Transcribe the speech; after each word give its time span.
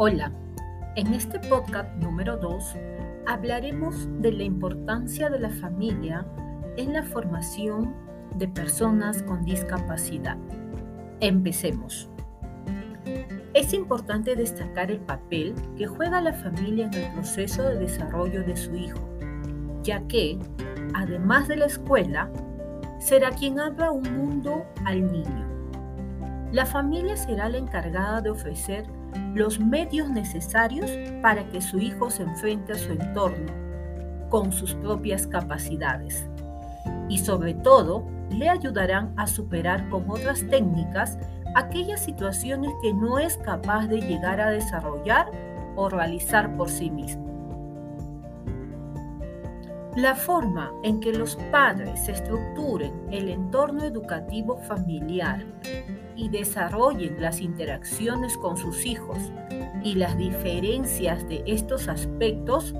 Hola, 0.00 0.30
en 0.94 1.12
este 1.12 1.40
podcast 1.40 1.92
número 1.96 2.36
2 2.36 2.76
hablaremos 3.26 4.06
de 4.20 4.30
la 4.30 4.44
importancia 4.44 5.28
de 5.28 5.40
la 5.40 5.50
familia 5.50 6.24
en 6.76 6.92
la 6.92 7.02
formación 7.02 7.96
de 8.36 8.46
personas 8.46 9.24
con 9.24 9.44
discapacidad. 9.44 10.36
Empecemos. 11.18 12.08
Es 13.54 13.74
importante 13.74 14.36
destacar 14.36 14.92
el 14.92 15.00
papel 15.00 15.56
que 15.76 15.88
juega 15.88 16.20
la 16.20 16.32
familia 16.32 16.86
en 16.86 16.94
el 16.94 17.12
proceso 17.14 17.64
de 17.64 17.80
desarrollo 17.80 18.44
de 18.44 18.56
su 18.56 18.76
hijo, 18.76 19.00
ya 19.82 20.06
que, 20.06 20.38
además 20.94 21.48
de 21.48 21.56
la 21.56 21.66
escuela, 21.66 22.30
será 23.00 23.30
quien 23.30 23.58
abra 23.58 23.90
un 23.90 24.04
mundo 24.16 24.64
al 24.84 25.10
niño. 25.10 25.48
La 26.52 26.66
familia 26.66 27.16
será 27.16 27.48
la 27.48 27.58
encargada 27.58 28.20
de 28.20 28.30
ofrecer 28.30 28.86
los 29.34 29.60
medios 29.60 30.10
necesarios 30.10 30.90
para 31.22 31.48
que 31.48 31.60
su 31.60 31.78
hijo 31.78 32.10
se 32.10 32.22
enfrente 32.22 32.72
a 32.72 32.78
su 32.78 32.92
entorno 32.92 33.52
con 34.28 34.52
sus 34.52 34.74
propias 34.74 35.26
capacidades 35.26 36.26
y 37.08 37.18
sobre 37.18 37.54
todo 37.54 38.06
le 38.30 38.48
ayudarán 38.48 39.12
a 39.16 39.26
superar 39.26 39.88
con 39.88 40.08
otras 40.10 40.46
técnicas 40.48 41.18
aquellas 41.54 42.00
situaciones 42.00 42.72
que 42.82 42.92
no 42.92 43.18
es 43.18 43.36
capaz 43.38 43.86
de 43.86 44.00
llegar 44.00 44.40
a 44.40 44.50
desarrollar 44.50 45.30
o 45.76 45.88
realizar 45.88 46.54
por 46.56 46.68
sí 46.68 46.90
mismo. 46.90 47.26
La 49.96 50.14
forma 50.14 50.72
en 50.84 51.00
que 51.00 51.12
los 51.12 51.36
padres 51.50 52.08
estructuren 52.08 52.92
el 53.10 53.28
entorno 53.30 53.82
educativo 53.84 54.58
familiar 54.58 55.44
y 56.18 56.28
desarrollen 56.28 57.20
las 57.20 57.40
interacciones 57.40 58.36
con 58.36 58.56
sus 58.56 58.84
hijos 58.84 59.18
y 59.84 59.94
las 59.94 60.18
diferencias 60.18 61.26
de 61.28 61.44
estos 61.46 61.88
aspectos 61.88 62.74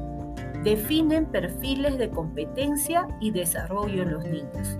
definen 0.65 1.27
perfiles 1.27 1.97
de 1.99 2.11
competencia 2.11 3.07
y 3.21 3.31
desarrollo 3.31 4.03
en 4.03 4.13
los 4.13 4.25
niños. 4.25 4.77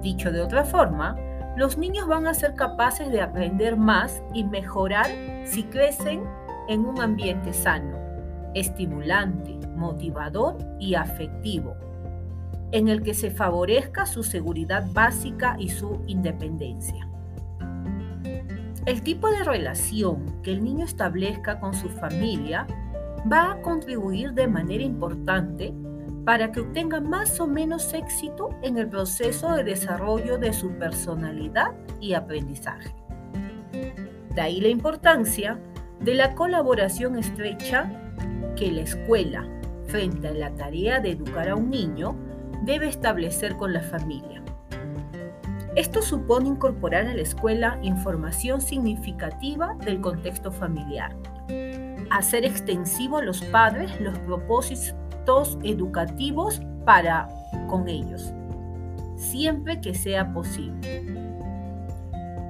Dicho 0.00 0.30
de 0.30 0.40
otra 0.40 0.64
forma, 0.64 1.16
los 1.56 1.76
niños 1.76 2.06
van 2.06 2.28
a 2.28 2.34
ser 2.34 2.54
capaces 2.54 3.10
de 3.10 3.20
aprender 3.20 3.76
más 3.76 4.22
y 4.32 4.44
mejorar 4.44 5.10
si 5.44 5.64
crecen 5.64 6.22
en 6.68 6.86
un 6.86 7.00
ambiente 7.00 7.52
sano, 7.52 7.98
estimulante, 8.54 9.58
motivador 9.74 10.56
y 10.78 10.94
afectivo, 10.94 11.74
en 12.70 12.86
el 12.86 13.02
que 13.02 13.12
se 13.12 13.32
favorezca 13.32 14.06
su 14.06 14.22
seguridad 14.22 14.86
básica 14.92 15.56
y 15.58 15.68
su 15.68 16.00
independencia. 16.06 17.08
El 18.84 19.02
tipo 19.02 19.30
de 19.30 19.44
relación 19.44 20.42
que 20.42 20.50
el 20.52 20.64
niño 20.64 20.84
establezca 20.84 21.60
con 21.60 21.72
su 21.72 21.88
familia 21.88 22.66
va 23.32 23.52
a 23.52 23.62
contribuir 23.62 24.32
de 24.32 24.48
manera 24.48 24.82
importante 24.82 25.72
para 26.24 26.50
que 26.50 26.60
obtenga 26.60 27.00
más 27.00 27.38
o 27.38 27.46
menos 27.46 27.94
éxito 27.94 28.50
en 28.62 28.78
el 28.78 28.88
proceso 28.88 29.54
de 29.54 29.62
desarrollo 29.62 30.36
de 30.36 30.52
su 30.52 30.70
personalidad 30.72 31.72
y 32.00 32.14
aprendizaje. 32.14 32.92
De 34.34 34.40
ahí 34.40 34.60
la 34.60 34.68
importancia 34.68 35.60
de 36.00 36.14
la 36.14 36.34
colaboración 36.34 37.16
estrecha 37.16 37.88
que 38.56 38.72
la 38.72 38.82
escuela, 38.82 39.48
frente 39.86 40.28
a 40.28 40.32
la 40.32 40.54
tarea 40.56 40.98
de 40.98 41.12
educar 41.12 41.48
a 41.48 41.54
un 41.54 41.70
niño, 41.70 42.16
debe 42.64 42.88
establecer 42.88 43.56
con 43.56 43.72
la 43.72 43.82
familia. 43.82 44.42
Esto 45.74 46.02
supone 46.02 46.50
incorporar 46.50 47.06
a 47.06 47.14
la 47.14 47.22
escuela 47.22 47.78
información 47.82 48.60
significativa 48.60 49.74
del 49.82 50.02
contexto 50.02 50.52
familiar, 50.52 51.16
hacer 52.10 52.44
extensivo 52.44 53.16
a 53.16 53.22
los 53.22 53.40
padres 53.44 53.98
los 53.98 54.18
propósitos 54.18 55.58
educativos 55.62 56.60
para 56.84 57.26
con 57.68 57.88
ellos, 57.88 58.34
siempre 59.16 59.80
que 59.80 59.94
sea 59.94 60.34
posible. 60.34 61.06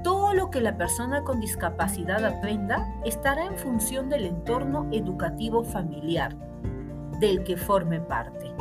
Todo 0.03 0.35
lo 0.35 0.51
que 0.51 0.61
la 0.61 0.77
persona 0.77 1.23
con 1.23 1.39
discapacidad 1.39 2.25
aprenda 2.25 2.93
estará 3.05 3.47
en 3.47 3.57
función 3.57 4.09
del 4.09 4.27
entorno 4.27 4.89
educativo 4.91 5.63
familiar 5.63 6.35
del 7.21 7.45
que 7.45 7.57
forme 7.57 8.01
parte. 8.01 8.53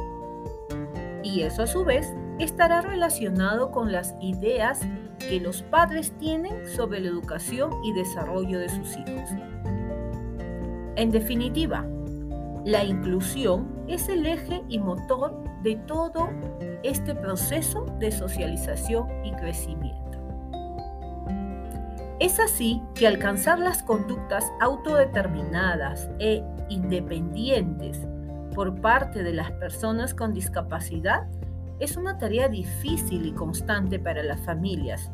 Y 1.24 1.42
eso 1.42 1.64
a 1.64 1.68
su 1.68 1.84
vez 1.84 2.14
estará 2.44 2.82
relacionado 2.82 3.72
con 3.72 3.92
las 3.92 4.16
ideas 4.20 4.82
que 5.20 5.40
los 5.40 5.62
padres 5.62 6.12
tienen 6.18 6.68
sobre 6.68 7.00
la 7.00 7.10
educación 7.10 7.72
y 7.84 7.94
desarrollo 7.94 8.60
de 8.60 8.70
sus 8.70 8.98
hijos. 8.98 9.30
En 10.96 11.12
definitiva, 11.12 11.86
la 12.66 12.84
inclusión 12.84 13.86
es 13.88 14.10
el 14.10 14.26
eje 14.26 14.64
y 14.68 14.80
motor 14.80 15.44
de 15.64 15.76
todo 15.76 16.30
este 16.84 17.14
proceso 17.14 17.86
de 18.00 18.12
socialización 18.12 19.08
y 19.24 19.32
crecimiento. 19.34 20.00
Es 22.20 22.40
así 22.40 22.82
que 22.96 23.08
alcanzar 23.08 23.60
las 23.60 23.84
conductas 23.84 24.46
autodeterminadas 24.60 26.10
e 26.20 26.44
independientes 26.70 28.00
por 28.54 28.80
parte 28.80 29.24
de 29.24 29.34
las 29.34 29.52
personas 29.54 30.14
con 30.14 30.34
discapacidad 30.34 31.28
es 31.82 31.98
una 31.98 32.20
tarea 32.20 32.48
difícil 32.48 33.26
y 33.26 33.32
constante 33.32 33.98
para 33.98 34.22
las 34.22 34.40
familias, 34.42 35.12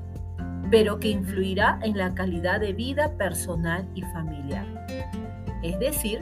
pero 0.70 1.00
que 1.00 1.08
influirá 1.08 1.80
en 1.82 1.98
la 1.98 2.14
calidad 2.14 2.60
de 2.60 2.74
vida 2.74 3.14
personal 3.14 3.88
y 3.96 4.02
familiar. 4.02 4.66
Es 5.64 5.80
decir, 5.80 6.22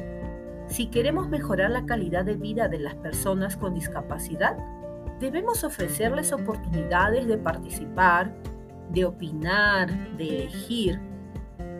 si 0.67 0.85
queremos 0.85 1.29
mejorar 1.29 1.72
la 1.72 1.88
calidad 1.88 2.25
de 2.25 2.35
vida 2.35 2.67
de 2.67 2.78
las 2.78 2.94
personas 2.94 3.57
con 3.57 3.73
discapacidad, 3.73 4.56
debemos 5.19 5.63
ofrecerles 5.63 6.31
oportunidades 6.31 7.25
de 7.25 7.39
participar, 7.39 8.31
de 8.91 9.03
opinar, 9.03 9.89
de 10.16 10.44
elegir 10.44 11.00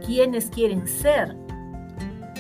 quiénes 0.04 0.50
quieren 0.50 0.88
ser 0.88 1.36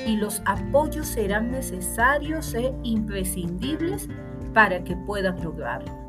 y 0.07 0.17
los 0.17 0.41
apoyos 0.45 1.05
serán 1.05 1.51
necesarios 1.51 2.55
e 2.55 2.73
imprescindibles 2.81 4.09
para 4.55 4.83
que 4.83 4.95
puedan 4.95 5.43
lograrlo. 5.43 6.04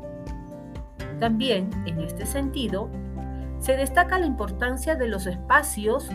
También, 1.19 1.69
en 1.85 1.99
este 1.99 2.25
sentido, 2.25 2.89
se 3.59 3.75
destaca 3.75 4.19
la 4.19 4.25
importancia 4.25 4.95
de 4.95 5.07
los 5.07 5.25
espacios 5.25 6.09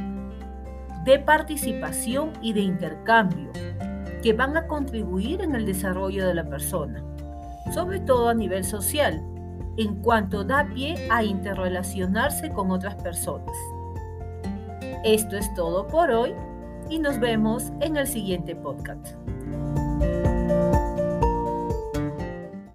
de 1.05 1.19
participación 1.19 2.33
y 2.41 2.53
de 2.53 2.61
intercambio 2.61 3.51
que 4.23 4.33
van 4.33 4.57
a 4.57 4.67
contribuir 4.69 5.43
en 5.43 5.57
el 5.57 5.67
desarrollo 5.67 6.27
de 6.27 6.35
la 6.35 6.49
persona, 6.49 7.03
sobre 7.75 7.99
todo 7.99 8.29
a 8.29 8.35
nivel 8.35 8.65
social, 8.65 9.21
en 9.77 9.97
cuanto 9.97 10.45
da 10.45 10.65
pie 10.73 11.09
a 11.11 11.25
interrelacionarse 11.25 12.51
con 12.51 12.71
otras 12.71 12.95
personas. 12.97 13.57
Esto 15.05 15.37
es 15.37 15.53
todo 15.55 15.89
por 15.89 16.11
hoy 16.11 16.33
y 16.89 17.01
nos 17.01 17.19
vemos 17.19 17.73
en 17.81 17.97
el 17.97 18.07
siguiente 18.07 18.55
podcast. 18.55 19.17